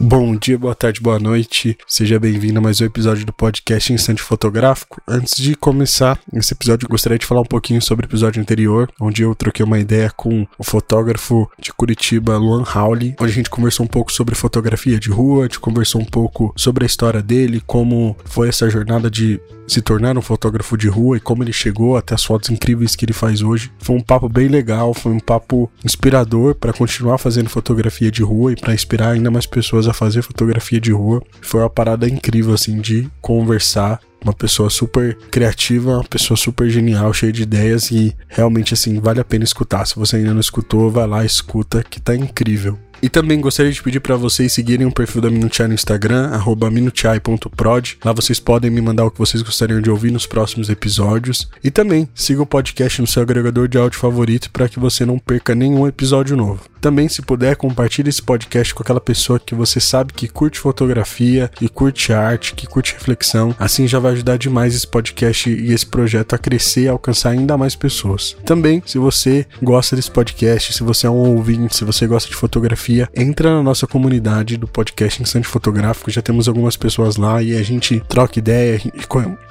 Bom 0.00 0.34
dia, 0.34 0.58
boa 0.58 0.74
tarde, 0.74 1.00
boa 1.00 1.18
noite. 1.18 1.76
Seja 1.86 2.18
bem-vindo 2.18 2.58
a 2.58 2.62
mais 2.62 2.80
um 2.80 2.84
episódio 2.84 3.26
do 3.26 3.32
podcast 3.32 3.92
Instante 3.92 4.22
Fotográfico. 4.22 5.00
Antes 5.06 5.36
de 5.36 5.54
começar 5.54 6.18
esse 6.32 6.54
episódio, 6.54 6.88
gostaria 6.88 7.18
de 7.18 7.26
falar 7.26 7.42
um 7.42 7.46
pouquinho 7.46 7.80
sobre 7.80 8.06
o 8.06 8.08
episódio 8.08 8.40
anterior, 8.40 8.90
onde 8.98 9.22
eu 9.22 9.34
troquei 9.34 9.64
uma 9.64 9.78
ideia 9.78 10.10
com 10.10 10.46
o 10.58 10.64
fotógrafo 10.64 11.48
de 11.58 11.72
Curitiba, 11.74 12.38
Luan 12.38 12.64
Howley, 12.64 13.14
onde 13.20 13.32
a 13.32 13.34
gente 13.34 13.50
conversou 13.50 13.84
um 13.84 13.88
pouco 13.88 14.10
sobre 14.10 14.34
fotografia 14.34 14.98
de 14.98 15.10
rua, 15.10 15.40
a 15.40 15.46
gente 15.46 15.60
conversou 15.60 16.00
um 16.00 16.06
pouco 16.06 16.54
sobre 16.56 16.84
a 16.84 16.86
história 16.86 17.22
dele, 17.22 17.62
como 17.66 18.16
foi 18.24 18.48
essa 18.48 18.68
jornada 18.70 19.10
de 19.10 19.40
se 19.66 19.80
tornar 19.80 20.16
um 20.18 20.22
fotógrafo 20.22 20.76
de 20.76 20.88
rua 20.88 21.16
e 21.16 21.20
como 21.20 21.42
ele 21.42 21.52
chegou 21.52 21.96
até 21.96 22.14
as 22.14 22.24
fotos 22.24 22.50
incríveis 22.50 22.96
que 22.96 23.04
ele 23.04 23.12
faz 23.12 23.42
hoje. 23.42 23.70
Foi 23.78 23.96
um 23.96 24.00
papo 24.00 24.28
bem 24.28 24.48
legal, 24.48 24.92
foi 24.92 25.12
um 25.12 25.20
papo 25.20 25.70
inspirador 25.84 26.54
para 26.54 26.72
continuar 26.72 27.18
fazendo 27.18 27.48
fotografia 27.48 28.10
de 28.10 28.22
rua 28.22 28.52
e 28.52 28.56
para 28.56 28.74
inspirar 28.74 29.10
ainda 29.10 29.30
mais 29.30 29.46
pessoas 29.46 29.81
a 29.86 29.92
fazer 29.92 30.22
fotografia 30.22 30.80
de 30.80 30.92
rua. 30.92 31.22
Foi 31.40 31.60
uma 31.60 31.70
parada 31.70 32.08
incrível 32.08 32.54
assim 32.54 32.80
de 32.80 33.08
conversar 33.20 34.00
uma 34.24 34.32
pessoa 34.32 34.70
super 34.70 35.16
criativa, 35.30 35.94
uma 35.94 36.04
pessoa 36.04 36.36
super 36.36 36.70
genial, 36.70 37.12
cheia 37.12 37.32
de 37.32 37.42
ideias 37.42 37.90
e 37.90 38.16
realmente 38.28 38.72
assim 38.72 39.00
vale 39.00 39.20
a 39.20 39.24
pena 39.24 39.44
escutar. 39.44 39.84
Se 39.84 39.96
você 39.96 40.16
ainda 40.16 40.32
não 40.32 40.40
escutou, 40.40 40.90
vai 40.90 41.06
lá, 41.06 41.24
escuta 41.24 41.82
que 41.82 42.00
tá 42.00 42.14
incrível. 42.14 42.78
E 43.02 43.08
também 43.08 43.40
gostaria 43.40 43.72
de 43.72 43.82
pedir 43.82 43.98
para 43.98 44.14
vocês 44.14 44.52
seguirem 44.52 44.86
o 44.86 44.92
perfil 44.92 45.20
da 45.20 45.28
Minutiai 45.28 45.66
no 45.66 45.74
Instagram, 45.74 46.30
minutiai.prod. 46.70 47.98
Lá 48.04 48.12
vocês 48.12 48.38
podem 48.38 48.70
me 48.70 48.80
mandar 48.80 49.04
o 49.04 49.10
que 49.10 49.18
vocês 49.18 49.42
gostariam 49.42 49.80
de 49.80 49.90
ouvir 49.90 50.12
nos 50.12 50.24
próximos 50.24 50.70
episódios. 50.70 51.50
E 51.64 51.70
também 51.70 52.08
siga 52.14 52.42
o 52.42 52.46
podcast 52.46 53.00
no 53.00 53.06
seu 53.08 53.20
agregador 53.20 53.66
de 53.66 53.76
áudio 53.76 53.98
favorito 53.98 54.50
para 54.52 54.68
que 54.68 54.78
você 54.78 55.04
não 55.04 55.18
perca 55.18 55.52
nenhum 55.52 55.84
episódio 55.84 56.36
novo. 56.36 56.60
Também, 56.80 57.08
se 57.08 57.22
puder, 57.22 57.54
compartilhe 57.54 58.08
esse 58.08 58.20
podcast 58.20 58.74
com 58.74 58.82
aquela 58.82 59.00
pessoa 59.00 59.38
que 59.38 59.54
você 59.54 59.78
sabe 59.78 60.12
que 60.12 60.26
curte 60.26 60.58
fotografia, 60.58 61.48
que 61.54 61.68
curte 61.68 62.12
arte, 62.12 62.54
que 62.54 62.66
curte 62.66 62.94
reflexão. 62.94 63.54
Assim 63.56 63.86
já 63.86 64.00
vai 64.00 64.12
ajudar 64.12 64.36
demais 64.36 64.74
esse 64.74 64.86
podcast 64.86 65.48
e 65.48 65.72
esse 65.72 65.86
projeto 65.86 66.34
a 66.34 66.38
crescer 66.38 66.82
e 66.82 66.88
alcançar 66.88 67.30
ainda 67.30 67.56
mais 67.56 67.76
pessoas. 67.76 68.36
Também, 68.44 68.82
se 68.84 68.98
você 68.98 69.46
gosta 69.62 69.94
desse 69.94 70.10
podcast, 70.10 70.72
se 70.72 70.82
você 70.82 71.06
é 71.06 71.10
um 71.10 71.36
ouvinte, 71.36 71.76
se 71.76 71.84
você 71.84 72.04
gosta 72.04 72.28
de 72.28 72.34
fotografia, 72.34 72.91
entra 73.14 73.54
na 73.54 73.62
nossa 73.62 73.86
comunidade 73.86 74.56
do 74.56 74.66
podcast 74.66 75.22
Instante 75.22 75.46
Fotográfico. 75.46 76.10
Já 76.10 76.22
temos 76.22 76.48
algumas 76.48 76.76
pessoas 76.76 77.16
lá 77.16 77.42
e 77.42 77.56
a 77.56 77.62
gente 77.62 78.00
troca 78.08 78.38
ideia, 78.38 78.80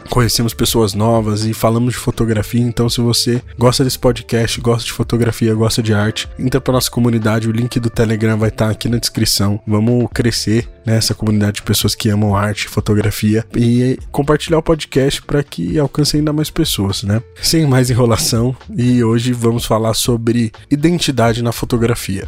conhecemos 0.10 0.54
pessoas 0.54 0.94
novas 0.94 1.46
e 1.46 1.54
falamos 1.54 1.94
de 1.94 2.00
fotografia. 2.00 2.62
Então, 2.62 2.90
se 2.90 3.02
você 3.02 3.42
gosta 3.58 3.84
desse 3.84 4.00
podcast, 4.00 4.60
gosta 4.60 4.86
de 4.86 4.92
fotografia, 4.92 5.54
gosta 5.54 5.82
de 5.82 5.94
arte, 5.94 6.28
entra 6.40 6.60
para 6.60 6.74
nossa 6.74 6.90
comunidade 6.90 7.12
comunidade, 7.12 7.48
o 7.48 7.52
link 7.52 7.80
do 7.80 7.90
Telegram 7.90 8.38
vai 8.38 8.50
estar 8.50 8.66
tá 8.66 8.72
aqui 8.72 8.90
na 8.90 8.98
descrição. 8.98 9.60
Vamos 9.68 10.08
crescer 10.14 10.68
nessa 10.86 11.14
comunidade 11.14 11.58
de 11.58 11.62
pessoas 11.62 11.94
que 11.94 12.10
amam 12.10 12.36
arte, 12.36 12.68
fotografia 12.68 13.46
e 13.56 13.98
compartilhar 14.12 14.58
o 14.58 14.64
podcast 14.64 15.22
para 15.22 15.44
que 15.44 15.78
alcance 15.78 16.18
ainda 16.18 16.34
mais 16.34 16.50
pessoas, 16.50 17.04
né? 17.04 17.22
Sem 17.42 17.68
mais 17.68 17.90
enrolação, 17.90 18.56
e 18.76 19.04
hoje 19.04 19.34
vamos 19.34 19.66
falar 19.66 19.94
sobre 19.94 20.52
identidade 20.70 21.44
na 21.44 21.52
fotografia. 21.52 22.28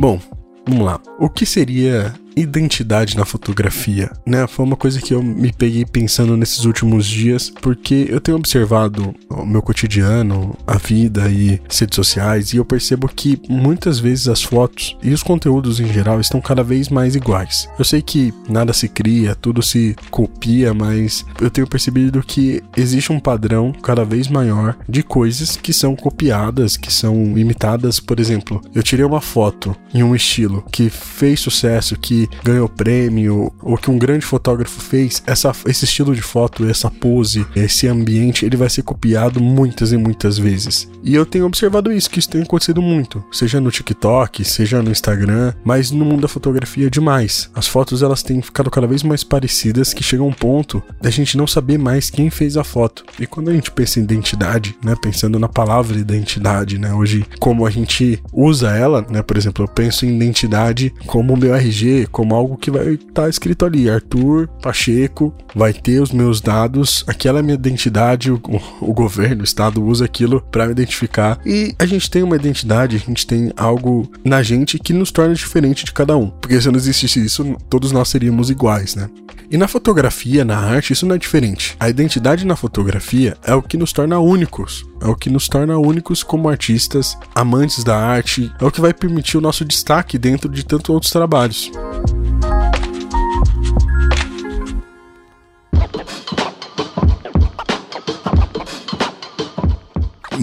Bom, 0.00 0.18
vamos 0.66 0.86
lá. 0.86 0.98
O 1.18 1.28
que 1.28 1.44
seria 1.44 2.14
identidade 2.40 3.16
na 3.16 3.24
fotografia, 3.24 4.10
né? 4.26 4.46
Foi 4.46 4.64
uma 4.64 4.76
coisa 4.76 5.00
que 5.00 5.14
eu 5.14 5.22
me 5.22 5.52
peguei 5.52 5.84
pensando 5.84 6.36
nesses 6.36 6.64
últimos 6.64 7.06
dias, 7.06 7.52
porque 7.60 8.06
eu 8.08 8.20
tenho 8.20 8.36
observado 8.36 9.14
o 9.28 9.44
meu 9.44 9.62
cotidiano, 9.62 10.56
a 10.66 10.76
vida 10.76 11.28
e 11.30 11.60
redes 11.68 11.96
sociais, 11.96 12.52
e 12.52 12.56
eu 12.56 12.64
percebo 12.64 13.08
que 13.08 13.40
muitas 13.48 13.98
vezes 13.98 14.28
as 14.28 14.42
fotos 14.42 14.96
e 15.02 15.12
os 15.12 15.22
conteúdos 15.22 15.80
em 15.80 15.92
geral 15.92 16.20
estão 16.20 16.40
cada 16.40 16.62
vez 16.62 16.88
mais 16.88 17.14
iguais. 17.14 17.68
Eu 17.78 17.84
sei 17.84 18.02
que 18.02 18.32
nada 18.48 18.72
se 18.72 18.88
cria, 18.88 19.34
tudo 19.34 19.62
se 19.62 19.96
copia, 20.10 20.72
mas 20.72 21.24
eu 21.40 21.50
tenho 21.50 21.66
percebido 21.66 22.22
que 22.22 22.62
existe 22.76 23.12
um 23.12 23.20
padrão 23.20 23.72
cada 23.72 24.04
vez 24.04 24.28
maior 24.28 24.76
de 24.88 25.02
coisas 25.02 25.56
que 25.56 25.72
são 25.72 25.94
copiadas, 25.96 26.76
que 26.76 26.92
são 26.92 27.36
imitadas. 27.36 28.00
Por 28.00 28.20
exemplo, 28.20 28.60
eu 28.74 28.82
tirei 28.82 29.04
uma 29.04 29.20
foto 29.20 29.76
em 29.92 30.02
um 30.02 30.14
estilo 30.14 30.64
que 30.70 30.88
fez 30.88 31.40
sucesso, 31.40 31.96
que 31.96 32.28
ganhou 32.42 32.68
prêmio 32.68 33.52
ou 33.62 33.76
que 33.76 33.90
um 33.90 33.98
grande 33.98 34.24
fotógrafo 34.24 34.80
fez, 34.80 35.22
essa, 35.26 35.52
esse 35.66 35.84
estilo 35.84 36.14
de 36.14 36.22
foto, 36.22 36.68
essa 36.68 36.90
pose, 36.90 37.46
esse 37.54 37.86
ambiente, 37.86 38.44
ele 38.44 38.56
vai 38.56 38.68
ser 38.68 38.82
copiado 38.82 39.40
muitas 39.40 39.92
e 39.92 39.96
muitas 39.96 40.38
vezes. 40.38 40.88
E 41.02 41.14
eu 41.14 41.24
tenho 41.24 41.46
observado 41.46 41.92
isso, 41.92 42.10
que 42.10 42.18
isso 42.18 42.28
tem 42.28 42.42
acontecido 42.42 42.82
muito, 42.82 43.24
seja 43.32 43.60
no 43.60 43.70
TikTok, 43.70 44.44
seja 44.44 44.82
no 44.82 44.90
Instagram, 44.90 45.52
mas 45.64 45.90
no 45.90 46.04
mundo 46.04 46.22
da 46.22 46.28
fotografia 46.28 46.86
é 46.86 46.90
demais. 46.90 47.50
As 47.54 47.66
fotos 47.66 48.02
elas 48.02 48.22
têm 48.22 48.42
ficado 48.42 48.70
cada 48.70 48.86
vez 48.86 49.02
mais 49.02 49.24
parecidas, 49.24 49.94
que 49.94 50.02
chega 50.02 50.22
um 50.22 50.32
ponto 50.32 50.82
da 51.00 51.10
gente 51.10 51.36
não 51.36 51.46
saber 51.46 51.78
mais 51.78 52.10
quem 52.10 52.30
fez 52.30 52.56
a 52.56 52.64
foto. 52.64 53.04
E 53.18 53.26
quando 53.26 53.50
a 53.50 53.52
gente 53.52 53.70
pensa 53.70 53.98
em 53.98 54.02
identidade, 54.02 54.76
né, 54.84 54.94
pensando 55.00 55.38
na 55.38 55.48
palavra 55.48 55.98
identidade, 55.98 56.78
né, 56.78 56.92
hoje 56.92 57.24
como 57.38 57.66
a 57.66 57.70
gente 57.70 58.22
usa 58.32 58.70
ela, 58.70 59.04
né, 59.08 59.22
por 59.22 59.36
exemplo, 59.36 59.64
eu 59.64 59.68
penso 59.68 60.04
em 60.04 60.16
identidade 60.16 60.92
como 61.06 61.34
o 61.34 61.36
meu 61.36 61.54
RG, 61.54 62.06
como 62.10 62.34
algo 62.34 62.56
que 62.56 62.70
vai 62.70 62.94
estar 62.94 63.22
tá 63.22 63.28
escrito 63.28 63.64
ali, 63.64 63.88
Arthur 63.88 64.48
Pacheco, 64.62 65.34
vai 65.54 65.72
ter 65.72 66.00
os 66.00 66.12
meus 66.12 66.40
dados, 66.40 67.04
aquela 67.06 67.40
é 67.40 67.42
minha 67.42 67.54
identidade, 67.54 68.30
o, 68.30 68.40
o 68.80 68.92
governo, 68.92 69.42
o 69.42 69.44
estado 69.44 69.82
usa 69.84 70.04
aquilo 70.04 70.40
para 70.50 70.66
me 70.66 70.72
identificar. 70.72 71.38
E 71.44 71.74
a 71.78 71.86
gente 71.86 72.10
tem 72.10 72.22
uma 72.22 72.36
identidade, 72.36 72.96
a 72.96 72.98
gente 72.98 73.26
tem 73.26 73.52
algo 73.56 74.10
na 74.24 74.42
gente 74.42 74.78
que 74.78 74.92
nos 74.92 75.10
torna 75.10 75.34
diferente 75.34 75.84
de 75.84 75.92
cada 75.92 76.16
um. 76.16 76.28
Porque 76.28 76.60
se 76.60 76.68
não 76.70 76.76
existisse 76.76 77.24
isso, 77.24 77.56
todos 77.68 77.92
nós 77.92 78.08
seríamos 78.08 78.50
iguais, 78.50 78.94
né? 78.94 79.08
E 79.50 79.56
na 79.56 79.66
fotografia, 79.66 80.44
na 80.44 80.56
arte, 80.56 80.92
isso 80.92 81.04
não 81.04 81.16
é 81.16 81.18
diferente. 81.18 81.76
A 81.80 81.90
identidade 81.90 82.46
na 82.46 82.54
fotografia 82.54 83.36
é 83.42 83.52
o 83.52 83.60
que 83.60 83.76
nos 83.76 83.92
torna 83.92 84.16
únicos. 84.20 84.86
É 85.00 85.08
o 85.08 85.16
que 85.16 85.28
nos 85.28 85.48
torna 85.48 85.76
únicos 85.76 86.22
como 86.22 86.48
artistas, 86.48 87.18
amantes 87.34 87.82
da 87.82 87.96
arte, 87.96 88.52
é 88.60 88.64
o 88.64 88.70
que 88.70 88.80
vai 88.80 88.94
permitir 88.94 89.38
o 89.38 89.40
nosso 89.40 89.64
destaque 89.64 90.16
dentro 90.18 90.48
de 90.48 90.64
tantos 90.64 90.90
outros 90.90 91.10
trabalhos. 91.10 91.72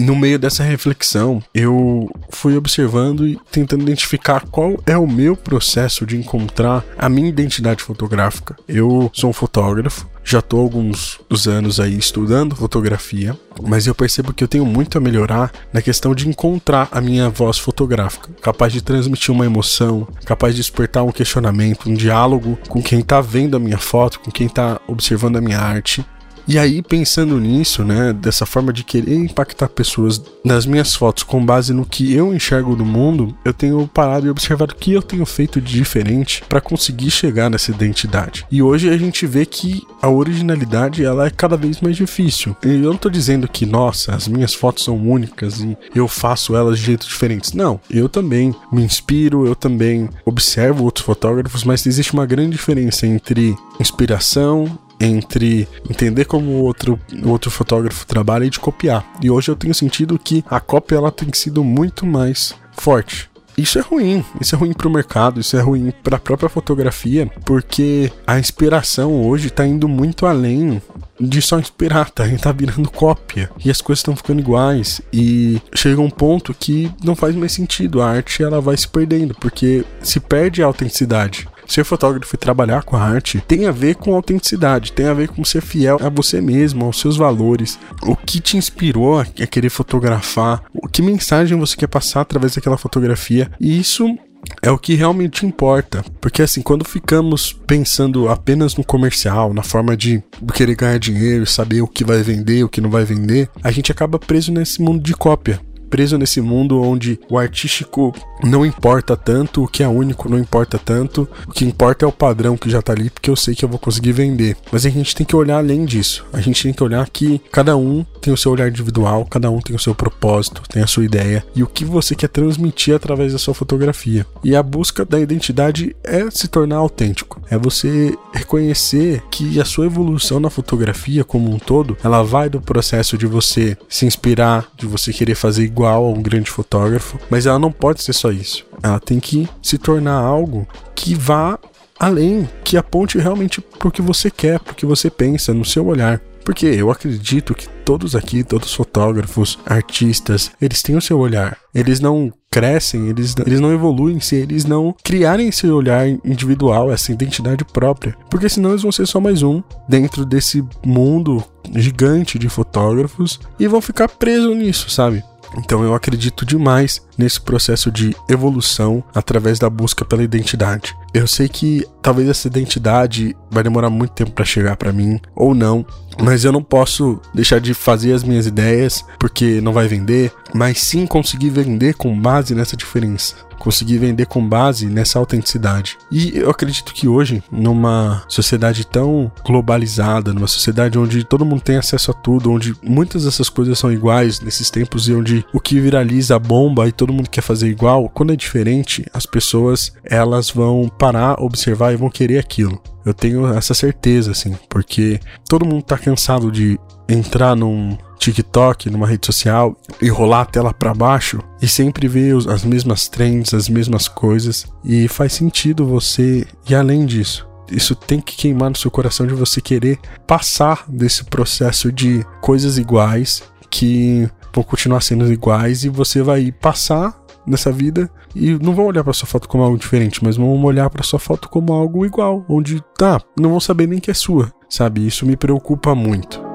No 0.08 0.16
meio 0.16 0.38
dessa 0.38 0.64
reflexão, 0.64 1.42
eu 1.54 2.10
fui 2.30 2.56
observando 2.56 3.28
e 3.28 3.38
tentando 3.52 3.82
identificar 3.82 4.46
qual 4.50 4.82
é 4.86 4.96
o 4.96 5.06
meu 5.06 5.36
processo 5.36 6.06
de 6.06 6.16
encontrar 6.16 6.82
a 6.96 7.10
minha 7.10 7.28
identidade 7.28 7.82
fotográfica. 7.82 8.56
Eu 8.66 9.10
sou 9.12 9.28
um 9.28 9.34
fotógrafo, 9.34 10.08
já 10.24 10.38
estou 10.38 10.60
alguns 10.60 11.20
anos 11.46 11.78
aí 11.78 11.98
estudando 11.98 12.56
fotografia, 12.56 13.38
mas 13.62 13.86
eu 13.86 13.94
percebo 13.94 14.32
que 14.32 14.42
eu 14.42 14.48
tenho 14.48 14.64
muito 14.64 14.96
a 14.96 15.00
melhorar 15.00 15.52
na 15.74 15.82
questão 15.82 16.14
de 16.14 16.26
encontrar 16.26 16.88
a 16.90 17.02
minha 17.02 17.28
voz 17.28 17.58
fotográfica, 17.58 18.30
capaz 18.40 18.72
de 18.72 18.80
transmitir 18.80 19.30
uma 19.30 19.44
emoção, 19.44 20.08
capaz 20.24 20.54
de 20.54 20.62
despertar 20.62 21.04
um 21.04 21.12
questionamento, 21.12 21.90
um 21.90 21.94
diálogo 21.94 22.58
com 22.66 22.82
quem 22.82 23.00
está 23.00 23.20
vendo 23.20 23.58
a 23.58 23.60
minha 23.60 23.78
foto, 23.78 24.20
com 24.20 24.30
quem 24.30 24.46
está 24.46 24.80
observando 24.86 25.36
a 25.36 25.40
minha 25.42 25.58
arte. 25.58 26.02
E 26.48 26.58
aí, 26.58 26.80
pensando 26.80 27.38
nisso, 27.38 27.84
né, 27.84 28.10
dessa 28.10 28.46
forma 28.46 28.72
de 28.72 28.82
querer 28.82 29.16
impactar 29.16 29.68
pessoas 29.68 30.22
nas 30.42 30.64
minhas 30.64 30.94
fotos 30.94 31.22
com 31.22 31.44
base 31.44 31.74
no 31.74 31.84
que 31.84 32.14
eu 32.14 32.34
enxergo 32.34 32.74
do 32.74 32.86
mundo, 32.86 33.36
eu 33.44 33.52
tenho 33.52 33.86
parado 33.86 34.26
e 34.26 34.30
observado 34.30 34.72
o 34.72 34.76
que 34.76 34.94
eu 34.94 35.02
tenho 35.02 35.26
feito 35.26 35.60
de 35.60 35.74
diferente 35.74 36.42
para 36.48 36.58
conseguir 36.58 37.10
chegar 37.10 37.50
nessa 37.50 37.70
identidade. 37.70 38.46
E 38.50 38.62
hoje 38.62 38.88
a 38.88 38.96
gente 38.96 39.26
vê 39.26 39.44
que 39.44 39.82
a 40.00 40.08
originalidade 40.08 41.04
ela 41.04 41.26
é 41.26 41.30
cada 41.30 41.54
vez 41.54 41.82
mais 41.82 41.98
difícil. 41.98 42.56
E 42.64 42.68
eu 42.68 42.92
não 42.92 42.96
tô 42.96 43.10
dizendo 43.10 43.46
que, 43.46 43.66
nossa, 43.66 44.14
as 44.14 44.26
minhas 44.26 44.54
fotos 44.54 44.84
são 44.84 44.96
únicas 44.96 45.60
e 45.60 45.76
eu 45.94 46.08
faço 46.08 46.56
elas 46.56 46.78
de 46.78 46.86
jeitos 46.86 47.08
diferentes. 47.08 47.52
Não, 47.52 47.78
eu 47.90 48.08
também 48.08 48.54
me 48.72 48.82
inspiro, 48.82 49.46
eu 49.46 49.54
também 49.54 50.08
observo 50.24 50.84
outros 50.84 51.04
fotógrafos, 51.04 51.62
mas 51.62 51.84
existe 51.84 52.14
uma 52.14 52.24
grande 52.24 52.52
diferença 52.52 53.06
entre 53.06 53.54
inspiração 53.78 54.78
entre 55.00 55.68
entender 55.88 56.24
como 56.24 56.50
o 56.50 56.62
outro, 56.62 56.98
outro 57.24 57.50
fotógrafo 57.50 58.06
trabalha 58.06 58.44
e 58.44 58.50
de 58.50 58.60
copiar. 58.60 59.04
E 59.22 59.30
hoje 59.30 59.50
eu 59.50 59.56
tenho 59.56 59.74
sentido 59.74 60.18
que 60.18 60.44
a 60.50 60.60
cópia 60.60 60.96
ela 60.96 61.12
tem 61.12 61.28
sido 61.32 61.62
muito 61.62 62.06
mais 62.06 62.54
forte. 62.72 63.28
isso 63.56 63.78
é 63.78 63.82
ruim. 63.82 64.24
Isso 64.40 64.54
é 64.54 64.58
ruim 64.58 64.72
para 64.72 64.88
o 64.88 64.90
mercado, 64.90 65.40
isso 65.40 65.56
é 65.56 65.60
ruim 65.60 65.92
para 66.02 66.16
a 66.16 66.20
própria 66.20 66.48
fotografia, 66.48 67.30
porque 67.44 68.10
a 68.26 68.38
inspiração 68.38 69.26
hoje 69.26 69.48
está 69.48 69.66
indo 69.66 69.88
muito 69.88 70.26
além 70.26 70.80
de 71.20 71.42
só 71.42 71.58
inspirar, 71.58 72.10
tá? 72.10 72.26
Gente 72.26 72.42
tá 72.42 72.52
virando 72.52 72.90
cópia 72.90 73.50
e 73.64 73.70
as 73.70 73.80
coisas 73.80 74.00
estão 74.00 74.14
ficando 74.14 74.40
iguais 74.40 75.00
e 75.12 75.60
chega 75.74 76.00
um 76.00 76.10
ponto 76.10 76.54
que 76.54 76.90
não 77.02 77.16
faz 77.16 77.34
mais 77.34 77.52
sentido. 77.52 78.00
A 78.00 78.08
arte 78.10 78.42
ela 78.42 78.60
vai 78.60 78.76
se 78.76 78.86
perdendo 78.86 79.34
porque 79.34 79.84
se 80.02 80.20
perde 80.20 80.62
a 80.62 80.66
autenticidade. 80.66 81.48
Ser 81.68 81.84
fotógrafo 81.84 82.34
e 82.34 82.38
trabalhar 82.38 82.82
com 82.82 82.96
a 82.96 83.02
arte 83.02 83.42
tem 83.46 83.66
a 83.66 83.70
ver 83.70 83.96
com 83.96 84.14
autenticidade, 84.14 84.92
tem 84.92 85.06
a 85.06 85.14
ver 85.14 85.28
com 85.28 85.44
ser 85.44 85.60
fiel 85.60 85.98
a 86.00 86.08
você 86.08 86.40
mesmo, 86.40 86.86
aos 86.86 86.98
seus 86.98 87.16
valores, 87.16 87.78
o 88.02 88.16
que 88.16 88.40
te 88.40 88.56
inspirou 88.56 89.20
a 89.20 89.24
querer 89.24 89.68
fotografar, 89.68 90.64
o 90.72 90.88
que 90.88 91.02
mensagem 91.02 91.58
você 91.58 91.76
quer 91.76 91.86
passar 91.86 92.22
através 92.22 92.54
daquela 92.54 92.78
fotografia. 92.78 93.50
E 93.60 93.78
isso 93.78 94.16
é 94.62 94.70
o 94.70 94.78
que 94.78 94.94
realmente 94.94 95.44
importa. 95.44 96.04
Porque 96.20 96.42
assim, 96.42 96.62
quando 96.62 96.86
ficamos 96.86 97.52
pensando 97.52 98.28
apenas 98.28 98.74
no 98.74 98.84
comercial, 98.84 99.52
na 99.52 99.62
forma 99.62 99.96
de 99.96 100.22
querer 100.54 100.74
ganhar 100.74 100.98
dinheiro, 100.98 101.46
saber 101.46 101.82
o 101.82 101.88
que 101.88 102.04
vai 102.04 102.22
vender, 102.22 102.64
o 102.64 102.68
que 102.68 102.80
não 102.80 102.90
vai 102.90 103.04
vender, 103.04 103.48
a 103.62 103.70
gente 103.70 103.92
acaba 103.92 104.18
preso 104.18 104.50
nesse 104.52 104.80
mundo 104.80 105.02
de 105.02 105.14
cópia 105.14 105.60
preso 105.88 106.18
nesse 106.18 106.40
mundo 106.40 106.80
onde 106.80 107.18
o 107.30 107.38
artístico 107.38 108.14
não 108.44 108.64
importa 108.64 109.16
tanto, 109.16 109.64
o 109.64 109.68
que 109.68 109.82
é 109.82 109.88
único 109.88 110.28
não 110.28 110.38
importa 110.38 110.78
tanto, 110.78 111.28
o 111.46 111.52
que 111.52 111.64
importa 111.64 112.04
é 112.04 112.08
o 112.08 112.12
padrão 112.12 112.56
que 112.56 112.70
já 112.70 112.80
tá 112.80 112.92
ali, 112.92 113.10
porque 113.10 113.30
eu 113.30 113.36
sei 113.36 113.54
que 113.54 113.64
eu 113.64 113.68
vou 113.68 113.78
conseguir 113.78 114.12
vender. 114.12 114.56
Mas 114.70 114.86
a 114.86 114.90
gente 114.90 115.14
tem 115.14 115.26
que 115.26 115.36
olhar 115.36 115.58
além 115.58 115.84
disso. 115.84 116.24
A 116.32 116.40
gente 116.40 116.62
tem 116.62 116.72
que 116.72 116.82
olhar 116.82 117.08
que 117.08 117.40
cada 117.50 117.76
um 117.76 118.04
tem 118.20 118.32
o 118.32 118.36
seu 118.36 118.52
olhar 118.52 118.68
individual, 118.68 119.24
cada 119.24 119.50
um 119.50 119.60
tem 119.60 119.74
o 119.74 119.78
seu 119.78 119.94
propósito, 119.94 120.62
tem 120.68 120.82
a 120.82 120.86
sua 120.86 121.04
ideia 121.04 121.44
e 121.54 121.62
o 121.62 121.66
que 121.66 121.84
você 121.84 122.14
quer 122.14 122.28
transmitir 122.28 122.94
através 122.94 123.32
da 123.32 123.38
sua 123.38 123.54
fotografia. 123.54 124.26
E 124.44 124.54
a 124.54 124.62
busca 124.62 125.04
da 125.04 125.18
identidade 125.18 125.96
é 126.04 126.30
se 126.30 126.48
tornar 126.48 126.76
autêntico. 126.76 127.40
É 127.50 127.58
você 127.58 128.16
reconhecer 128.32 129.22
que 129.30 129.60
a 129.60 129.64
sua 129.64 129.86
evolução 129.86 130.40
na 130.40 130.50
fotografia 130.50 131.24
como 131.24 131.52
um 131.52 131.58
todo, 131.58 131.96
ela 132.02 132.22
vai 132.22 132.48
do 132.48 132.60
processo 132.60 133.16
de 133.16 133.26
você 133.26 133.76
se 133.88 134.06
inspirar, 134.06 134.68
de 134.76 134.86
você 134.86 135.12
querer 135.12 135.34
fazer 135.34 135.64
igual 135.78 136.04
a 136.04 136.08
um 136.10 136.20
grande 136.20 136.50
fotógrafo, 136.50 137.18
mas 137.30 137.46
ela 137.46 137.58
não 137.58 137.70
pode 137.70 138.02
ser 138.02 138.12
só 138.12 138.32
isso. 138.32 138.66
Ela 138.82 138.98
tem 138.98 139.20
que 139.20 139.48
se 139.62 139.78
tornar 139.78 140.18
algo 140.18 140.66
que 140.94 141.14
vá 141.14 141.56
além, 141.98 142.48
que 142.64 142.76
aponte 142.76 143.18
realmente 143.18 143.60
pro 143.60 143.90
que 143.90 144.02
você 144.02 144.30
quer, 144.30 144.58
pro 144.58 144.74
que 144.74 144.84
você 144.84 145.08
pensa, 145.08 145.54
no 145.54 145.64
seu 145.64 145.86
olhar. 145.86 146.20
Porque 146.44 146.66
eu 146.66 146.90
acredito 146.90 147.54
que 147.54 147.68
todos 147.84 148.16
aqui, 148.16 148.42
todos 148.42 148.70
os 148.70 148.74
fotógrafos, 148.74 149.58
artistas, 149.66 150.50
eles 150.60 150.82
têm 150.82 150.96
o 150.96 151.00
seu 151.00 151.18
olhar. 151.18 151.58
Eles 151.74 152.00
não 152.00 152.32
crescem, 152.50 153.08
eles, 153.08 153.34
eles 153.44 153.60
não 153.60 153.72
evoluem 153.72 154.18
se 154.18 154.34
eles 154.34 154.64
não 154.64 154.94
criarem 155.04 155.48
esse 155.48 155.66
olhar 155.68 156.08
individual, 156.08 156.90
essa 156.90 157.12
identidade 157.12 157.64
própria. 157.64 158.16
Porque 158.30 158.48
senão 158.48 158.70
eles 158.70 158.82
vão 158.82 158.90
ser 158.90 159.06
só 159.06 159.20
mais 159.20 159.42
um 159.42 159.62
dentro 159.86 160.24
desse 160.24 160.64
mundo 160.84 161.44
gigante 161.76 162.38
de 162.38 162.48
fotógrafos 162.48 163.38
e 163.60 163.68
vão 163.68 163.82
ficar 163.82 164.08
presos 164.08 164.56
nisso, 164.56 164.88
sabe? 164.88 165.22
Então 165.56 165.82
eu 165.82 165.94
acredito 165.94 166.44
demais 166.44 167.02
nesse 167.16 167.40
processo 167.40 167.90
de 167.90 168.14
evolução 168.28 169.02
através 169.14 169.58
da 169.58 169.68
busca 169.68 170.04
pela 170.04 170.22
identidade. 170.22 170.94
Eu 171.12 171.26
sei 171.26 171.48
que 171.48 171.86
talvez 172.02 172.28
essa 172.28 172.48
identidade 172.48 173.36
vai 173.50 173.62
demorar 173.62 173.90
muito 173.90 174.12
tempo 174.12 174.32
para 174.32 174.44
chegar 174.44 174.76
para 174.76 174.92
mim 174.92 175.20
ou 175.34 175.54
não, 175.54 175.84
mas 176.20 176.44
eu 176.44 176.52
não 176.52 176.62
posso 176.62 177.20
deixar 177.34 177.60
de 177.60 177.74
fazer 177.74 178.12
as 178.12 178.22
minhas 178.22 178.46
ideias 178.46 179.04
porque 179.18 179.60
não 179.60 179.72
vai 179.72 179.88
vender, 179.88 180.32
mas 180.54 180.80
sim 180.80 181.06
conseguir 181.06 181.50
vender 181.50 181.94
com 181.94 182.18
base 182.18 182.54
nessa 182.54 182.76
diferença 182.76 183.47
conseguir 183.58 183.98
vender 183.98 184.26
com 184.26 184.46
base 184.46 184.86
nessa 184.86 185.18
autenticidade. 185.18 185.98
E 186.10 186.36
eu 186.36 186.50
acredito 186.50 186.92
que 186.94 187.08
hoje, 187.08 187.42
numa 187.50 188.22
sociedade 188.28 188.86
tão 188.86 189.30
globalizada, 189.44 190.32
numa 190.32 190.46
sociedade 190.46 190.98
onde 190.98 191.24
todo 191.24 191.44
mundo 191.44 191.60
tem 191.60 191.76
acesso 191.76 192.10
a 192.10 192.14
tudo, 192.14 192.50
onde 192.50 192.74
muitas 192.82 193.24
dessas 193.24 193.48
coisas 193.48 193.78
são 193.78 193.92
iguais 193.92 194.40
nesses 194.40 194.70
tempos 194.70 195.08
e 195.08 195.14
onde 195.14 195.44
o 195.52 195.60
que 195.60 195.80
viraliza 195.80 196.36
a 196.36 196.38
bomba 196.38 196.88
e 196.88 196.92
todo 196.92 197.12
mundo 197.12 197.30
quer 197.30 197.42
fazer 197.42 197.68
igual, 197.68 198.08
quando 198.08 198.32
é 198.32 198.36
diferente, 198.36 199.06
as 199.12 199.26
pessoas 199.26 199.92
elas 200.04 200.50
vão 200.50 200.88
parar, 200.98 201.40
observar 201.42 201.92
e 201.92 201.96
vão 201.96 202.10
querer 202.10 202.38
aquilo. 202.38 202.80
Eu 203.04 203.14
tenho 203.14 203.46
essa 203.54 203.72
certeza, 203.72 204.32
assim, 204.32 204.54
porque 204.68 205.18
todo 205.48 205.64
mundo 205.64 205.82
tá 205.82 205.96
cansado 205.96 206.52
de 206.52 206.78
entrar 207.08 207.56
num 207.56 207.96
TikTok, 208.18 208.90
numa 208.90 209.06
rede 209.06 209.26
social 209.26 209.76
e 210.00 210.08
rolar 210.08 210.42
a 210.42 210.46
tela 210.46 210.74
para 210.74 210.92
baixo 210.92 211.40
e 211.62 211.68
sempre 211.68 212.08
ver 212.08 212.36
as 212.48 212.64
mesmas 212.64 213.08
trends, 213.08 213.54
as 213.54 213.68
mesmas 213.68 214.08
coisas 214.08 214.66
e 214.84 215.08
faz 215.08 215.32
sentido 215.32 215.86
você 215.86 216.46
ir 216.68 216.74
além 216.74 217.06
disso. 217.06 217.48
Isso 217.70 217.94
tem 217.94 218.20
que 218.20 218.36
queimar 218.36 218.70
no 218.70 218.76
seu 218.76 218.90
coração 218.90 219.26
de 219.26 219.34
você 219.34 219.60
querer 219.60 219.98
passar 220.26 220.84
desse 220.88 221.24
processo 221.24 221.92
de 221.92 222.24
coisas 222.40 222.78
iguais 222.78 223.42
que 223.70 224.28
vão 224.54 224.64
continuar 224.64 225.02
sendo 225.02 225.30
iguais 225.32 225.84
e 225.84 225.88
você 225.88 226.22
vai 226.22 226.50
passar 226.50 227.14
nessa 227.46 227.70
vida 227.70 228.10
e 228.34 228.52
não 228.58 228.74
vão 228.74 228.86
olhar 228.86 229.04
para 229.04 229.12
sua 229.12 229.26
foto 229.26 229.48
como 229.48 229.62
algo 229.62 229.78
diferente, 229.78 230.22
mas 230.22 230.36
vão 230.36 230.62
olhar 230.64 230.88
para 230.90 231.02
sua 231.02 231.18
foto 231.18 231.48
como 231.48 231.72
algo 231.72 232.04
igual, 232.04 232.44
onde 232.48 232.82
tá, 232.96 233.20
não 233.38 233.50
vão 233.50 233.60
saber 233.60 233.86
nem 233.86 233.98
que 233.98 234.10
é 234.10 234.14
sua, 234.14 234.52
sabe? 234.68 235.06
Isso 235.06 235.26
me 235.26 235.36
preocupa 235.36 235.94
muito. 235.94 236.47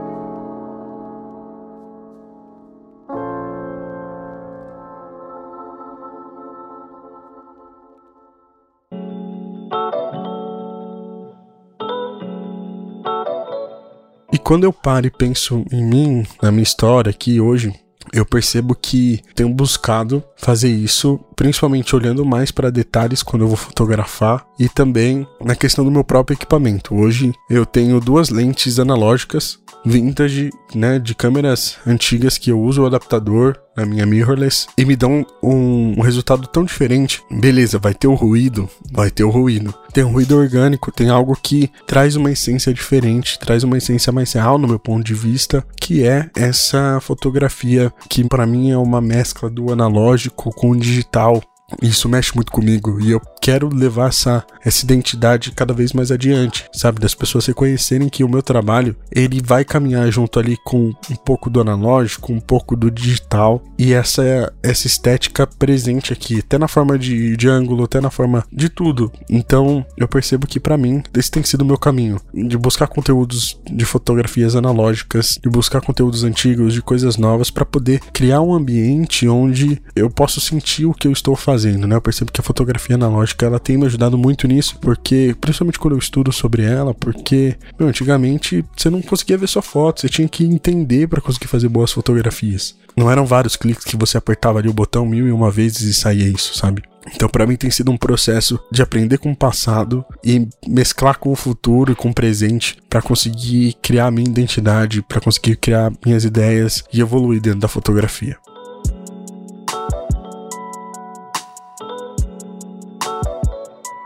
Quando 14.43 14.65
eu 14.65 14.73
paro 14.73 15.07
e 15.07 15.11
penso 15.11 15.63
em 15.71 15.83
mim, 15.83 16.25
na 16.41 16.51
minha 16.51 16.63
história 16.63 17.09
aqui 17.09 17.39
hoje, 17.39 17.73
eu 18.11 18.25
percebo 18.25 18.75
que 18.75 19.21
tenho 19.33 19.49
buscado 19.49 20.23
fazer 20.35 20.69
isso, 20.69 21.19
principalmente 21.35 21.95
olhando 21.95 22.25
mais 22.25 22.51
para 22.51 22.69
detalhes 22.69 23.23
quando 23.23 23.43
eu 23.43 23.47
vou 23.47 23.57
fotografar 23.57 24.45
e 24.59 24.67
também 24.67 25.25
na 25.43 25.55
questão 25.55 25.85
do 25.85 25.91
meu 25.91 26.03
próprio 26.03 26.35
equipamento. 26.35 26.93
Hoje 26.93 27.33
eu 27.49 27.65
tenho 27.65 27.99
duas 27.99 28.29
lentes 28.29 28.77
analógicas 28.77 29.63
vintage, 29.85 30.49
né, 30.73 30.97
de 30.97 31.13
câmeras 31.13 31.77
antigas 31.85 32.37
que 32.37 32.51
eu 32.51 32.59
uso 32.59 32.83
o 32.83 32.85
adaptador 32.85 33.57
na 33.75 33.85
minha 33.85 34.05
mirrorless 34.05 34.67
e 34.77 34.85
me 34.85 34.95
dão 34.95 35.25
um, 35.41 35.99
resultado 36.01 36.47
tão 36.47 36.63
diferente. 36.63 37.21
Beleza, 37.29 37.79
vai 37.79 37.93
ter 37.93 38.07
o 38.07 38.13
ruído, 38.13 38.69
vai 38.91 39.09
ter 39.09 39.23
o 39.23 39.29
ruído. 39.29 39.73
Tem 39.93 40.03
um 40.03 40.11
ruído 40.11 40.35
orgânico, 40.35 40.91
tem 40.91 41.09
algo 41.09 41.37
que 41.39 41.69
traz 41.85 42.15
uma 42.15 42.31
essência 42.31 42.73
diferente, 42.73 43.37
traz 43.37 43.63
uma 43.63 43.77
essência 43.77 44.11
mais 44.11 44.33
real 44.33 44.57
no 44.57 44.67
meu 44.67 44.79
ponto 44.79 45.03
de 45.03 45.13
vista, 45.13 45.63
que 45.79 46.03
é 46.03 46.31
essa 46.35 46.99
fotografia 46.99 47.93
que 48.09 48.27
para 48.27 48.47
mim 48.47 48.71
é 48.71 48.77
uma 48.77 48.99
mescla 48.99 49.51
do 49.51 49.71
analógico 49.71 50.51
com 50.51 50.71
o 50.71 50.75
digital. 50.75 51.43
Isso 51.81 52.09
mexe 52.09 52.33
muito 52.35 52.51
comigo 52.51 52.99
e 53.01 53.11
eu 53.11 53.21
quero 53.41 53.67
levar 53.73 54.07
essa, 54.07 54.45
essa 54.63 54.85
identidade 54.85 55.51
cada 55.51 55.73
vez 55.73 55.91
mais 55.91 56.11
adiante, 56.11 56.65
sabe? 56.73 56.99
Das 56.99 57.13
pessoas 57.13 57.45
reconhecerem 57.45 58.07
que 58.07 58.23
o 58.23 58.29
meu 58.29 58.41
trabalho 58.41 58.95
ele 59.11 59.41
vai 59.43 59.65
caminhar 59.65 60.09
junto 60.11 60.39
ali 60.39 60.57
com 60.63 60.93
um 61.09 61.15
pouco 61.25 61.49
do 61.49 61.59
analógico, 61.59 62.31
um 62.31 62.39
pouco 62.39 62.75
do 62.75 62.89
digital 62.89 63.61
e 63.77 63.93
essa, 63.93 64.53
essa 64.63 64.87
estética 64.87 65.45
presente 65.45 66.13
aqui, 66.13 66.39
até 66.39 66.57
na 66.57 66.67
forma 66.67 66.97
de, 66.97 67.35
de 67.35 67.49
ângulo, 67.49 67.83
até 67.83 67.99
na 67.99 68.09
forma 68.09 68.45
de 68.51 68.69
tudo. 68.69 69.11
Então 69.29 69.85
eu 69.97 70.07
percebo 70.07 70.47
que 70.47 70.59
para 70.59 70.77
mim 70.77 71.03
esse 71.13 71.29
tem 71.29 71.43
sido 71.43 71.61
o 71.61 71.65
meu 71.65 71.77
caminho, 71.77 72.21
de 72.33 72.57
buscar 72.57 72.87
conteúdos 72.87 73.59
de 73.69 73.83
fotografias 73.83 74.55
analógicas, 74.55 75.37
de 75.41 75.49
buscar 75.49 75.81
conteúdos 75.81 76.23
antigos, 76.23 76.73
de 76.73 76.81
coisas 76.81 77.17
novas 77.17 77.49
para 77.49 77.65
poder 77.65 77.99
criar 78.13 78.41
um 78.41 78.53
ambiente 78.53 79.27
onde 79.27 79.81
eu 79.95 80.09
posso 80.09 80.39
sentir 80.39 80.85
o 80.85 80.93
que 80.93 81.07
eu 81.07 81.11
estou 81.11 81.35
fazendo, 81.35 81.62
né? 81.71 81.95
Eu 81.95 82.01
percebo 82.01 82.31
que 82.31 82.39
a 82.39 82.43
fotografia 82.43 82.95
analógica 82.95 83.45
ela 83.45 83.59
tem 83.59 83.77
me 83.77 83.85
ajudado 83.85 84.17
muito 84.17 84.47
nisso, 84.47 84.77
porque, 84.79 85.35
principalmente 85.39 85.79
quando 85.79 85.93
eu 85.93 85.99
estudo 85.99 86.31
sobre 86.31 86.63
ela, 86.63 86.93
porque, 86.93 87.55
meu, 87.79 87.89
antigamente 87.89 88.65
você 88.75 88.89
não 88.89 89.01
conseguia 89.01 89.37
ver 89.37 89.47
sua 89.47 89.61
foto, 89.61 90.01
você 90.01 90.09
tinha 90.09 90.27
que 90.27 90.45
entender 90.45 91.07
para 91.07 91.21
conseguir 91.21 91.47
fazer 91.47 91.69
boas 91.69 91.91
fotografias. 91.91 92.75
Não 92.95 93.09
eram 93.09 93.25
vários 93.25 93.55
cliques 93.55 93.83
que 93.83 93.97
você 93.97 94.17
apertava 94.17 94.59
ali 94.59 94.69
o 94.69 94.73
botão 94.73 95.05
mil 95.05 95.27
e 95.27 95.31
uma 95.31 95.49
vezes 95.49 95.81
e 95.81 95.93
saía 95.93 96.27
isso, 96.27 96.55
sabe? 96.55 96.83
Então, 97.13 97.27
para 97.27 97.45
mim, 97.45 97.55
tem 97.55 97.69
sido 97.69 97.91
um 97.91 97.97
processo 97.97 98.59
de 98.71 98.81
aprender 98.81 99.17
com 99.17 99.31
o 99.31 99.35
passado 99.35 100.05
e 100.23 100.47
mesclar 100.65 101.19
com 101.19 101.31
o 101.31 101.35
futuro 101.35 101.91
e 101.91 101.95
com 101.95 102.09
o 102.09 102.13
presente 102.13 102.77
para 102.89 103.01
conseguir 103.01 103.75
criar 103.81 104.11
minha 104.11 104.29
identidade, 104.29 105.01
para 105.01 105.19
conseguir 105.19 105.57
criar 105.57 105.91
minhas 106.05 106.23
ideias 106.23 106.83
e 106.93 107.01
evoluir 107.01 107.41
dentro 107.41 107.59
da 107.59 107.67
fotografia. 107.67 108.37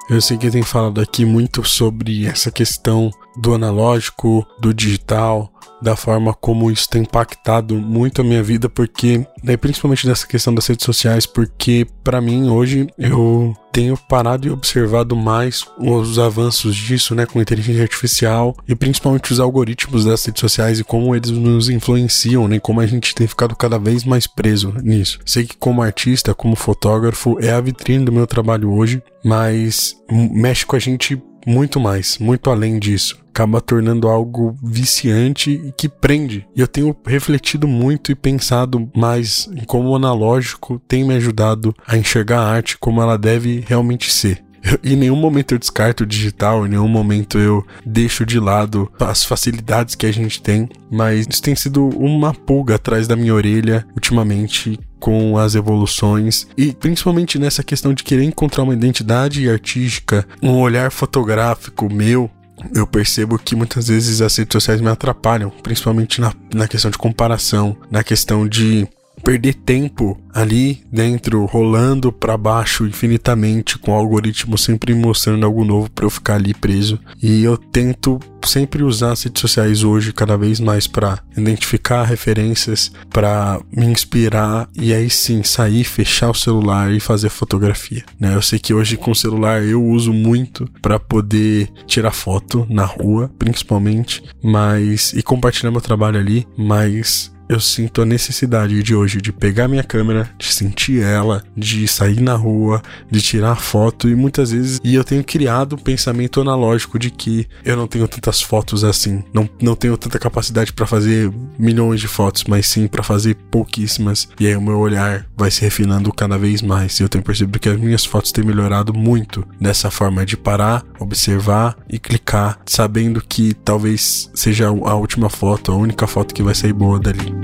Eu 0.09 0.21
sei 0.21 0.37
que 0.37 0.49
tem 0.49 0.63
falado 0.63 1.01
aqui 1.01 1.25
muito 1.25 1.65
sobre 1.65 2.25
essa 2.25 2.49
questão 2.49 3.11
do 3.35 3.53
analógico, 3.53 4.47
do 4.57 4.73
digital, 4.73 5.51
da 5.81 5.95
forma 5.95 6.33
como 6.33 6.71
isso 6.71 6.89
tem 6.89 7.01
impactado 7.01 7.75
muito 7.75 8.21
a 8.21 8.23
minha 8.23 8.41
vida, 8.41 8.67
porque, 8.69 9.25
daí 9.43 9.57
principalmente 9.57 10.07
dessa 10.07 10.27
questão 10.27 10.53
das 10.53 10.67
redes 10.67 10.85
sociais, 10.85 11.25
porque 11.25 11.87
para 12.03 12.21
mim 12.21 12.49
hoje 12.49 12.87
eu 12.97 13.55
tenho 13.71 13.95
parado 13.95 14.47
e 14.47 14.49
observado 14.49 15.15
mais 15.15 15.63
os 15.77 16.17
avanços 16.17 16.75
disso, 16.75 17.13
né, 17.13 17.27
com 17.27 17.39
inteligência 17.39 17.83
artificial 17.83 18.55
e 18.67 18.73
principalmente 18.73 19.31
os 19.31 19.39
algoritmos 19.39 20.05
das 20.05 20.25
redes 20.25 20.39
sociais 20.39 20.79
e 20.79 20.83
como 20.83 21.15
eles 21.15 21.29
nos 21.29 21.69
influenciam, 21.69 22.47
né, 22.47 22.59
como 22.59 22.81
a 22.81 22.87
gente 22.87 23.13
tem 23.13 23.27
ficado 23.27 23.55
cada 23.55 23.77
vez 23.77 24.03
mais 24.03 24.25
preso 24.25 24.73
nisso. 24.81 25.19
Sei 25.23 25.45
que 25.45 25.55
como 25.55 25.83
artista, 25.83 26.33
como 26.33 26.55
fotógrafo, 26.55 27.37
é 27.39 27.51
a 27.51 27.61
vitrine 27.61 28.03
do 28.03 28.11
meu 28.11 28.25
trabalho 28.25 28.71
hoje, 28.71 29.03
mas 29.23 29.95
mexe 30.09 30.65
com 30.65 30.75
a 30.75 30.79
gente 30.79 31.21
muito 31.47 31.79
mais, 31.79 32.17
muito 32.17 32.49
além 32.49 32.77
disso. 32.77 33.17
Acaba 33.29 33.61
tornando 33.61 34.09
algo 34.09 34.57
viciante 34.61 35.51
e 35.51 35.71
que 35.71 35.87
prende. 35.87 36.45
E 36.53 36.59
eu 36.59 36.67
tenho 36.67 36.93
refletido 37.05 37.67
muito 37.67 38.11
e 38.11 38.15
pensado 38.15 38.89
mais 38.93 39.47
em 39.55 39.63
como 39.63 39.89
o 39.89 39.95
analógico 39.95 40.81
tem 40.87 41.05
me 41.05 41.15
ajudado 41.15 41.73
a 41.87 41.95
enxergar 41.95 42.41
a 42.41 42.49
arte 42.49 42.77
como 42.77 43.01
ela 43.01 43.17
deve 43.17 43.63
realmente 43.65 44.11
ser. 44.11 44.43
Em 44.83 44.95
nenhum 44.95 45.15
momento 45.15 45.53
eu 45.53 45.59
descarto 45.59 46.03
o 46.03 46.07
digital, 46.07 46.65
em 46.65 46.69
nenhum 46.69 46.87
momento 46.87 47.37
eu 47.37 47.65
deixo 47.85 48.25
de 48.25 48.39
lado 48.39 48.91
as 48.99 49.23
facilidades 49.23 49.95
que 49.95 50.05
a 50.05 50.11
gente 50.11 50.41
tem, 50.41 50.69
mas 50.91 51.27
isso 51.29 51.41
tem 51.41 51.55
sido 51.55 51.87
uma 51.89 52.33
pulga 52.33 52.75
atrás 52.75 53.07
da 53.07 53.15
minha 53.15 53.33
orelha 53.33 53.85
ultimamente 53.95 54.79
com 54.99 55.37
as 55.37 55.55
evoluções 55.55 56.47
e 56.57 56.73
principalmente 56.73 57.37
nessa 57.37 57.63
questão 57.63 57.93
de 57.93 58.03
querer 58.03 58.23
encontrar 58.23 58.63
uma 58.63 58.73
identidade 58.73 59.49
artística, 59.49 60.27
um 60.41 60.59
olhar 60.59 60.91
fotográfico 60.91 61.91
meu. 61.91 62.29
Eu 62.73 62.87
percebo 62.87 63.37
que 63.37 63.55
muitas 63.55 63.87
vezes 63.87 64.19
as 64.19 64.35
redes 64.35 64.53
sociais 64.53 64.81
me 64.81 64.89
atrapalham, 64.89 65.51
principalmente 65.61 66.19
na, 66.19 66.33
na 66.51 66.67
questão 66.67 66.89
de 66.89 66.97
comparação, 66.97 67.77
na 67.91 68.03
questão 68.03 68.47
de 68.47 68.87
perder 69.23 69.53
tempo 69.53 70.19
ali 70.33 70.83
dentro, 70.91 71.45
rolando 71.45 72.11
para 72.11 72.37
baixo 72.37 72.85
infinitamente, 72.85 73.77
com 73.77 73.91
o 73.91 73.95
algoritmo 73.95 74.57
sempre 74.57 74.93
mostrando 74.93 75.45
algo 75.45 75.65
novo 75.65 75.89
para 75.89 76.05
eu 76.05 76.09
ficar 76.09 76.35
ali 76.35 76.53
preso. 76.53 76.99
E 77.21 77.43
eu 77.43 77.57
tento 77.57 78.19
sempre 78.45 78.83
usar 78.83 79.11
as 79.11 79.23
redes 79.23 79.41
sociais 79.41 79.83
hoje 79.83 80.13
cada 80.13 80.37
vez 80.37 80.59
mais 80.59 80.87
para 80.87 81.19
identificar 81.35 82.03
referências, 82.03 82.91
para 83.09 83.59
me 83.71 83.85
inspirar 83.85 84.69
e 84.75 84.93
aí 84.93 85.09
sim 85.09 85.43
sair, 85.43 85.83
fechar 85.83 86.29
o 86.29 86.35
celular 86.35 86.91
e 86.91 86.99
fazer 86.99 87.29
fotografia. 87.29 88.03
Né? 88.19 88.35
Eu 88.35 88.41
sei 88.41 88.59
que 88.59 88.73
hoje 88.73 88.95
com 88.95 89.11
o 89.11 89.15
celular 89.15 89.63
eu 89.63 89.83
uso 89.83 90.13
muito 90.13 90.69
para 90.81 90.99
poder 90.99 91.69
tirar 91.85 92.11
foto 92.11 92.65
na 92.69 92.85
rua, 92.85 93.29
principalmente, 93.37 94.23
mas 94.41 95.13
e 95.13 95.21
compartilhar 95.21 95.71
meu 95.71 95.81
trabalho 95.81 96.19
ali, 96.19 96.47
mas 96.57 97.31
eu 97.49 97.59
sinto 97.59 98.01
a 98.01 98.05
necessidade 98.05 98.81
de 98.83 98.95
hoje 98.95 99.21
de 99.21 99.31
pegar 99.31 99.67
minha 99.67 99.83
câmera, 99.83 100.29
de 100.37 100.53
sentir 100.53 101.01
ela, 101.01 101.43
de 101.55 101.87
sair 101.87 102.21
na 102.21 102.35
rua, 102.35 102.81
de 103.09 103.21
tirar 103.21 103.55
foto 103.55 104.09
e 104.09 104.15
muitas 104.15 104.51
vezes 104.51 104.79
e 104.83 104.95
eu 104.95 105.03
tenho 105.03 105.23
criado 105.23 105.75
um 105.75 105.79
pensamento 105.79 106.41
analógico 106.41 106.99
de 106.99 107.09
que 107.09 107.47
eu 107.63 107.75
não 107.75 107.87
tenho 107.87 108.07
tantas 108.07 108.41
fotos 108.41 108.83
assim, 108.83 109.23
não, 109.33 109.49
não 109.61 109.75
tenho 109.75 109.97
tanta 109.97 110.19
capacidade 110.19 110.73
para 110.73 110.85
fazer 110.85 111.31
milhões 111.57 111.99
de 111.99 112.07
fotos, 112.07 112.43
mas 112.45 112.67
sim 112.67 112.87
para 112.87 113.03
fazer 113.03 113.35
pouquíssimas. 113.49 114.27
E 114.39 114.47
aí 114.47 114.55
o 114.55 114.61
meu 114.61 114.77
olhar 114.79 115.25
vai 115.35 115.51
se 115.51 115.61
refinando 115.61 116.11
cada 116.11 116.37
vez 116.37 116.61
mais 116.61 116.99
e 116.99 117.03
eu 117.03 117.09
tenho 117.09 117.23
percebido 117.23 117.59
que 117.59 117.69
as 117.69 117.79
minhas 117.79 118.05
fotos 118.05 118.31
têm 118.31 118.43
melhorado 118.43 118.93
muito 118.93 119.45
dessa 119.59 119.89
forma 119.89 120.25
de 120.25 120.35
parar, 120.35 120.83
observar 120.99 121.75
e 121.89 121.99
clicar, 121.99 122.59
sabendo 122.65 123.21
que 123.21 123.53
talvez 123.53 124.29
seja 124.33 124.67
a 124.67 124.95
última 124.95 125.29
foto, 125.29 125.71
a 125.71 125.75
única 125.75 126.07
foto 126.07 126.33
que 126.33 126.43
vai 126.43 126.55
sair 126.55 126.73
boa 126.73 126.99
dali. 126.99 127.36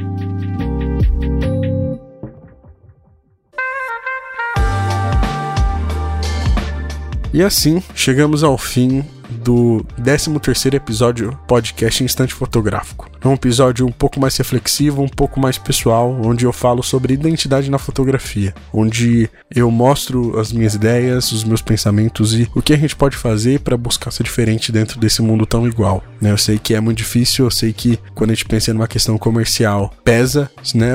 E 7.33 7.41
assim, 7.41 7.81
chegamos 7.95 8.43
ao 8.43 8.59
fim 8.59 9.03
do 9.30 9.86
13º 10.00 10.74
episódio 10.74 11.38
podcast 11.48 12.03
Instante 12.03 12.34
Fotográfico. 12.34 13.10
É 13.24 13.27
um 13.27 13.34
episódio 13.34 13.86
um 13.86 13.92
pouco 13.92 14.20
mais 14.20 14.36
reflexivo, 14.36 15.01
um 15.01 15.08
pouco 15.08 15.39
mais 15.39 15.58
pessoal, 15.58 16.12
onde 16.24 16.46
eu 16.46 16.51
falo 16.51 16.84
sobre 16.84 17.13
identidade 17.13 17.72
na 17.72 17.77
fotografia, 17.77 18.53
onde 18.74 19.30
eu 19.50 19.72
mostro 19.72 20.38
as 20.38 20.51
minhas 20.51 20.75
ideias, 20.75 21.32
os 21.32 21.44
meus 21.44 21.62
pensamentos 21.62 22.34
e 22.34 22.50
o 22.53 22.62
que 22.62 22.74
a 22.74 22.77
gente 22.77 22.96
pode 22.96 23.15
fazer 23.15 23.62
para 23.62 23.77
buscar 23.77 24.12
ser 24.12 24.24
diferente 24.24 24.72
dentro 24.72 25.00
desse 25.00 25.22
mundo 25.22 25.46
tão 25.46 25.65
igual. 25.65 26.03
Né? 26.20 26.32
Eu 26.32 26.38
sei 26.38 26.60
que 26.60 26.74
é 26.74 26.82
muito 26.82 26.98
difícil, 26.98 27.46
eu 27.46 27.51
sei 27.51 27.72
que 27.72 27.98
quando 28.13 28.32
a 28.32 28.34
gente 28.34 28.46
pensa 28.46 28.74
numa 28.74 28.88
questão 28.88 29.18
comercial, 29.18 29.94
pesa, 30.03 30.51
né? 30.75 30.94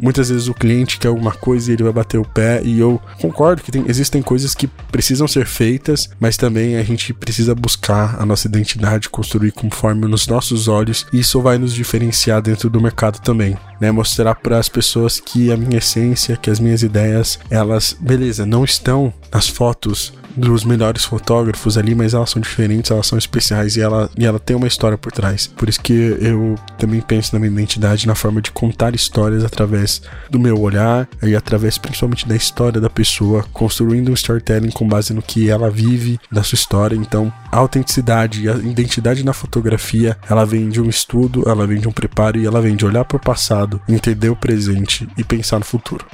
muitas 0.00 0.28
vezes 0.28 0.48
o 0.48 0.54
cliente 0.54 0.98
quer 0.98 1.08
alguma 1.08 1.32
coisa 1.32 1.70
e 1.70 1.74
ele 1.74 1.84
vai 1.84 1.92
bater 1.92 2.18
o 2.18 2.24
pé 2.24 2.60
e 2.62 2.78
eu 2.78 3.00
concordo 3.20 3.62
que 3.62 3.72
tem, 3.72 3.84
existem 3.88 4.20
coisas 4.20 4.54
que 4.54 4.66
precisam 4.66 5.26
ser 5.26 5.46
feitas, 5.46 6.10
mas 6.20 6.36
também 6.36 6.76
a 6.76 6.82
gente 6.82 7.14
precisa 7.14 7.45
buscar 7.54 8.20
a 8.20 8.26
nossa 8.26 8.46
identidade, 8.46 9.08
construir 9.08 9.52
conforme 9.52 10.06
nos 10.06 10.26
nossos 10.26 10.68
olhos, 10.68 11.06
e 11.12 11.20
isso 11.20 11.40
vai 11.40 11.58
nos 11.58 11.74
diferenciar 11.74 12.42
dentro 12.42 12.68
do 12.68 12.80
mercado 12.80 13.20
também, 13.20 13.56
né? 13.80 13.90
Mostrar 13.90 14.34
para 14.34 14.58
as 14.58 14.68
pessoas 14.68 15.20
que 15.20 15.52
a 15.52 15.56
minha 15.56 15.78
essência, 15.78 16.36
que 16.36 16.50
as 16.50 16.60
minhas 16.60 16.82
ideias, 16.82 17.38
elas, 17.50 17.96
beleza, 17.98 18.44
não 18.44 18.64
estão 18.64 19.12
nas 19.32 19.48
fotos 19.48 20.12
dos 20.36 20.64
melhores 20.64 21.04
fotógrafos 21.04 21.78
ali, 21.78 21.94
mas 21.94 22.14
elas 22.14 22.30
são 22.30 22.40
diferentes, 22.40 22.90
elas 22.90 23.06
são 23.06 23.18
especiais 23.18 23.76
e 23.76 23.80
ela, 23.80 24.10
e 24.16 24.26
ela 24.26 24.38
tem 24.38 24.56
uma 24.56 24.66
história 24.66 24.98
por 24.98 25.12
trás. 25.12 25.46
Por 25.46 25.68
isso 25.68 25.80
que 25.80 26.16
eu 26.20 26.56
também 26.78 27.00
penso 27.00 27.34
na 27.34 27.38
minha 27.38 27.52
identidade, 27.52 28.06
na 28.06 28.14
forma 28.14 28.40
de 28.40 28.50
contar 28.50 28.94
histórias 28.94 29.44
através 29.44 30.02
do 30.30 30.38
meu 30.38 30.60
olhar 30.60 31.08
e 31.22 31.34
através 31.34 31.78
principalmente 31.78 32.28
da 32.28 32.36
história 32.36 32.80
da 32.80 32.90
pessoa, 32.90 33.44
construindo 33.52 34.10
um 34.10 34.14
storytelling 34.14 34.70
com 34.70 34.86
base 34.86 35.12
no 35.12 35.22
que 35.22 35.48
ela 35.48 35.70
vive 35.70 36.18
da 36.30 36.42
sua 36.42 36.56
história. 36.56 36.96
Então, 36.96 37.32
a 37.50 37.56
autenticidade 37.56 38.42
e 38.42 38.48
a 38.48 38.54
identidade 38.54 39.24
na 39.24 39.32
fotografia, 39.32 40.16
ela 40.28 40.44
vem 40.44 40.68
de 40.68 40.80
um 40.80 40.88
estudo, 40.88 41.44
ela 41.48 41.66
vem 41.66 41.80
de 41.80 41.88
um 41.88 41.92
preparo 41.92 42.38
e 42.38 42.46
ela 42.46 42.60
vem 42.60 42.76
de 42.76 42.84
olhar 42.84 43.04
para 43.04 43.16
o 43.16 43.20
passado, 43.20 43.80
entender 43.88 44.28
o 44.28 44.36
presente 44.36 45.08
e 45.16 45.24
pensar 45.24 45.58
no 45.58 45.64
futuro. 45.64 46.04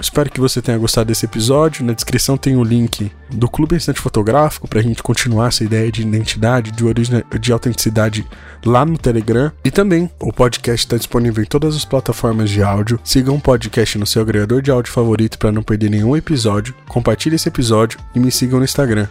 Espero 0.00 0.30
que 0.30 0.40
você 0.40 0.62
tenha 0.62 0.78
gostado 0.78 1.08
desse 1.08 1.24
episódio. 1.24 1.84
Na 1.84 1.92
descrição 1.92 2.36
tem 2.36 2.56
o 2.56 2.64
link 2.64 3.10
do 3.30 3.48
Clube 3.48 3.76
Instante 3.76 4.00
Fotográfico 4.00 4.68
para 4.68 4.80
a 4.80 4.82
gente 4.82 5.02
continuar 5.02 5.48
essa 5.48 5.64
ideia 5.64 5.90
de 5.90 6.02
identidade, 6.02 6.70
de 6.70 6.84
origem, 6.84 7.22
de 7.40 7.52
autenticidade 7.52 8.26
lá 8.64 8.84
no 8.84 8.96
Telegram. 8.96 9.52
E 9.64 9.70
também 9.70 10.10
o 10.20 10.32
podcast 10.32 10.86
está 10.86 10.96
disponível 10.96 11.42
em 11.42 11.46
todas 11.46 11.76
as 11.76 11.84
plataformas 11.84 12.50
de 12.50 12.62
áudio. 12.62 12.98
Siga 13.04 13.32
um 13.32 13.40
podcast 13.40 13.98
no 13.98 14.06
seu 14.06 14.22
agregador 14.22 14.62
de 14.62 14.70
áudio 14.70 14.92
favorito 14.92 15.38
para 15.38 15.52
não 15.52 15.62
perder 15.62 15.90
nenhum 15.90 16.16
episódio. 16.16 16.74
Compartilhe 16.88 17.36
esse 17.36 17.48
episódio 17.48 17.98
e 18.14 18.20
me 18.20 18.30
sigam 18.30 18.58
no 18.58 18.64
Instagram, 18.64 19.08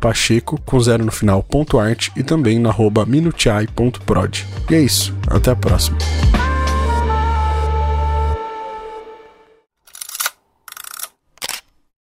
pacheco 0.00 0.60
com 0.64 0.80
zero 0.80 1.04
no 1.04 1.12
final, 1.12 1.42
ponto 1.42 1.78
e 2.16 2.22
também 2.22 2.58
no 2.58 2.68
arroba 2.68 3.04
minutai.prod. 3.04 4.46
E 4.70 4.74
é 4.74 4.80
isso, 4.80 5.14
até 5.28 5.50
a 5.50 5.56
próxima. 5.56 5.98